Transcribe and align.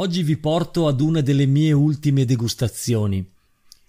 Oggi 0.00 0.22
vi 0.22 0.38
porto 0.38 0.88
ad 0.88 1.02
una 1.02 1.20
delle 1.20 1.44
mie 1.44 1.72
ultime 1.72 2.24
degustazioni. 2.24 3.22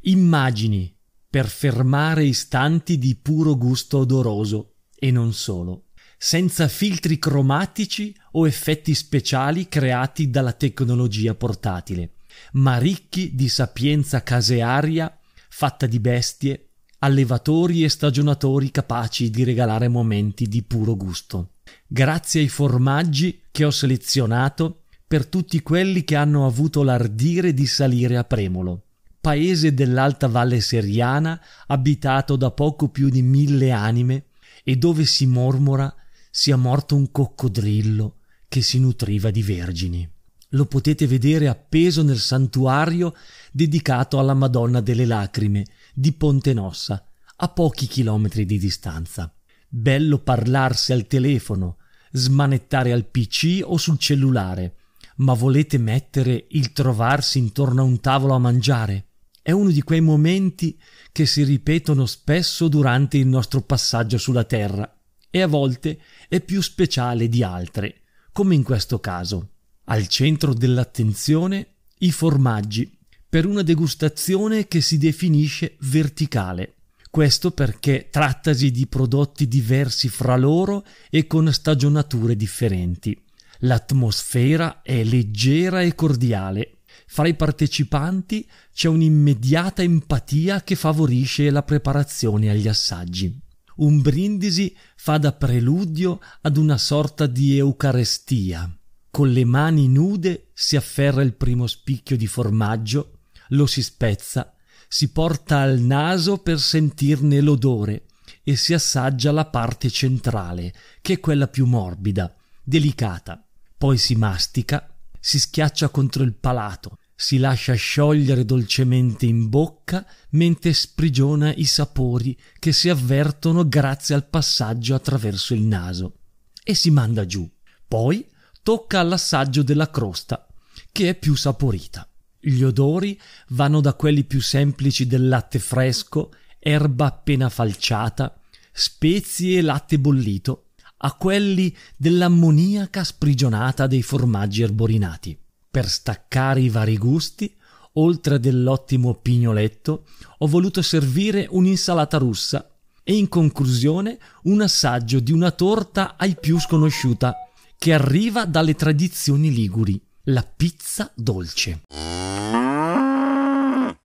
Immagini 0.00 0.92
per 1.30 1.46
fermare 1.46 2.24
istanti 2.24 2.98
di 2.98 3.14
puro 3.14 3.56
gusto 3.56 3.98
odoroso 3.98 4.78
e 4.96 5.12
non 5.12 5.32
solo, 5.32 5.84
senza 6.18 6.66
filtri 6.66 7.20
cromatici 7.20 8.12
o 8.32 8.48
effetti 8.48 8.94
speciali 8.94 9.68
creati 9.68 10.28
dalla 10.28 10.52
tecnologia 10.54 11.36
portatile, 11.36 12.14
ma 12.54 12.78
ricchi 12.78 13.36
di 13.36 13.48
sapienza 13.48 14.24
casearia 14.24 15.16
fatta 15.50 15.86
di 15.86 16.00
bestie, 16.00 16.70
allevatori 16.98 17.84
e 17.84 17.88
stagionatori 17.88 18.72
capaci 18.72 19.30
di 19.30 19.44
regalare 19.44 19.86
momenti 19.86 20.48
di 20.48 20.64
puro 20.64 20.96
gusto. 20.96 21.52
Grazie 21.86 22.40
ai 22.40 22.48
formaggi 22.48 23.42
che 23.52 23.64
ho 23.64 23.70
selezionato 23.70 24.81
per 25.12 25.26
tutti 25.26 25.60
quelli 25.60 26.04
che 26.04 26.16
hanno 26.16 26.46
avuto 26.46 26.82
l'ardire 26.82 27.52
di 27.52 27.66
salire 27.66 28.16
a 28.16 28.24
Premolo, 28.24 28.84
paese 29.20 29.74
dell'Alta 29.74 30.26
Valle 30.26 30.62
Seriana 30.62 31.38
abitato 31.66 32.34
da 32.36 32.50
poco 32.50 32.88
più 32.88 33.10
di 33.10 33.20
mille 33.20 33.72
anime 33.72 34.28
e 34.64 34.76
dove 34.76 35.04
si 35.04 35.26
mormora 35.26 35.94
sia 36.30 36.56
morto 36.56 36.96
un 36.96 37.10
coccodrillo 37.10 38.20
che 38.48 38.62
si 38.62 38.80
nutriva 38.80 39.30
di 39.30 39.42
vergini. 39.42 40.10
Lo 40.52 40.64
potete 40.64 41.06
vedere 41.06 41.46
appeso 41.46 42.02
nel 42.02 42.18
santuario 42.18 43.14
dedicato 43.52 44.18
alla 44.18 44.32
Madonna 44.32 44.80
delle 44.80 45.04
Lacrime 45.04 45.66
di 45.92 46.12
Ponte 46.12 46.54
Nossa, 46.54 47.06
a 47.36 47.48
pochi 47.48 47.86
chilometri 47.86 48.46
di 48.46 48.58
distanza. 48.58 49.30
Bello 49.68 50.20
parlarsi 50.20 50.90
al 50.94 51.06
telefono, 51.06 51.76
smanettare 52.12 52.92
al 52.92 53.04
PC 53.04 53.60
o 53.62 53.76
sul 53.76 53.98
cellulare, 53.98 54.76
ma 55.16 55.34
volete 55.34 55.78
mettere 55.78 56.46
il 56.50 56.72
trovarsi 56.72 57.38
intorno 57.38 57.82
a 57.82 57.84
un 57.84 58.00
tavolo 58.00 58.34
a 58.34 58.38
mangiare? 58.38 59.06
È 59.42 59.50
uno 59.50 59.70
di 59.70 59.82
quei 59.82 60.00
momenti 60.00 60.78
che 61.10 61.26
si 61.26 61.42
ripetono 61.42 62.06
spesso 62.06 62.68
durante 62.68 63.18
il 63.18 63.26
nostro 63.26 63.60
passaggio 63.62 64.16
sulla 64.16 64.44
Terra 64.44 64.90
e 65.30 65.40
a 65.40 65.46
volte 65.46 66.00
è 66.28 66.40
più 66.40 66.60
speciale 66.60 67.28
di 67.28 67.42
altre, 67.42 68.02
come 68.32 68.54
in 68.54 68.62
questo 68.62 69.00
caso. 69.00 69.48
Al 69.84 70.06
centro 70.06 70.54
dell'attenzione 70.54 71.74
i 71.98 72.12
formaggi 72.12 72.98
per 73.28 73.46
una 73.46 73.62
degustazione 73.62 74.68
che 74.68 74.80
si 74.80 74.98
definisce 74.98 75.76
verticale. 75.80 76.74
Questo 77.10 77.50
perché 77.50 78.08
trattasi 78.10 78.70
di 78.70 78.86
prodotti 78.86 79.48
diversi 79.48 80.08
fra 80.08 80.36
loro 80.36 80.84
e 81.10 81.26
con 81.26 81.52
stagionature 81.52 82.36
differenti. 82.36 83.18
L'atmosfera 83.64 84.82
è 84.82 85.04
leggera 85.04 85.82
e 85.82 85.94
cordiale. 85.94 86.78
Fra 87.06 87.28
i 87.28 87.34
partecipanti 87.34 88.48
c'è 88.72 88.88
un'immediata 88.88 89.82
empatia 89.82 90.62
che 90.62 90.74
favorisce 90.74 91.50
la 91.50 91.62
preparazione 91.62 92.50
agli 92.50 92.68
assaggi. 92.68 93.38
Un 93.76 94.00
brindisi 94.00 94.74
fa 94.96 95.18
da 95.18 95.32
preludio 95.32 96.20
ad 96.40 96.56
una 96.56 96.76
sorta 96.76 97.26
di 97.26 97.56
eucarestia. 97.56 98.70
Con 99.10 99.30
le 99.30 99.44
mani 99.44 99.88
nude 99.88 100.48
si 100.52 100.76
afferra 100.76 101.22
il 101.22 101.34
primo 101.34 101.66
spicchio 101.66 102.16
di 102.16 102.26
formaggio 102.26 103.18
lo 103.48 103.66
si 103.66 103.82
spezza, 103.82 104.54
si 104.88 105.10
porta 105.10 105.60
al 105.60 105.78
naso 105.78 106.38
per 106.38 106.58
sentirne 106.58 107.40
l'odore 107.40 108.06
e 108.42 108.56
si 108.56 108.74
assaggia 108.74 109.30
la 109.30 109.46
parte 109.46 109.88
centrale, 109.90 110.74
che 111.00 111.14
è 111.14 111.20
quella 111.20 111.48
più 111.48 111.66
morbida, 111.66 112.34
delicata. 112.62 113.46
Poi 113.82 113.98
si 113.98 114.14
mastica, 114.14 114.94
si 115.18 115.40
schiaccia 115.40 115.88
contro 115.88 116.22
il 116.22 116.34
palato, 116.34 116.98
si 117.16 117.38
lascia 117.38 117.74
sciogliere 117.74 118.44
dolcemente 118.44 119.26
in 119.26 119.48
bocca 119.48 120.06
mentre 120.30 120.72
sprigiona 120.72 121.52
i 121.52 121.64
sapori 121.64 122.38
che 122.60 122.70
si 122.70 122.88
avvertono 122.88 123.66
grazie 123.66 124.14
al 124.14 124.28
passaggio 124.28 124.94
attraverso 124.94 125.52
il 125.52 125.62
naso 125.62 126.18
e 126.62 126.74
si 126.74 126.92
manda 126.92 127.26
giù. 127.26 127.50
Poi 127.88 128.24
tocca 128.62 129.00
all'assaggio 129.00 129.64
della 129.64 129.90
crosta, 129.90 130.46
che 130.92 131.08
è 131.08 131.14
più 131.16 131.34
saporita. 131.34 132.08
Gli 132.38 132.62
odori 132.62 133.20
vanno 133.48 133.80
da 133.80 133.94
quelli 133.94 134.22
più 134.22 134.40
semplici 134.40 135.08
del 135.08 135.26
latte 135.26 135.58
fresco, 135.58 136.30
erba 136.60 137.06
appena 137.06 137.48
falciata, 137.48 138.40
spezie 138.70 139.58
e 139.58 139.62
latte 139.62 139.98
bollito, 139.98 140.66
a 141.04 141.14
quelli 141.14 141.74
dell'ammoniaca 141.96 143.04
sprigionata 143.04 143.86
dei 143.86 144.02
formaggi 144.02 144.62
erborinati. 144.62 145.36
Per 145.70 145.88
staccare 145.88 146.60
i 146.60 146.68
vari 146.68 146.98
gusti, 146.98 147.54
oltre 147.94 148.38
dell'ottimo 148.38 149.14
pignoletto, 149.14 150.06
ho 150.38 150.46
voluto 150.46 150.82
servire 150.82 151.46
un'insalata 151.50 152.18
russa 152.18 152.70
e 153.02 153.16
in 153.16 153.28
conclusione 153.28 154.18
un 154.44 154.60
assaggio 154.60 155.18
di 155.18 155.32
una 155.32 155.50
torta 155.50 156.16
ai 156.16 156.36
più 156.38 156.58
sconosciuta, 156.60 157.34
che 157.76 157.92
arriva 157.92 158.44
dalle 158.44 158.74
tradizioni 158.74 159.52
liguri, 159.52 160.00
la 160.24 160.44
pizza 160.44 161.10
dolce. 161.16 161.82